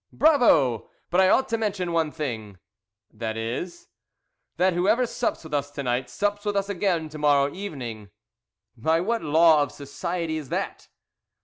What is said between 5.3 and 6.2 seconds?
with us to night,